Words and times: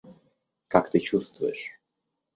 Как 0.67 0.89
ты 0.89 0.97
чувствуешь? 0.99 1.79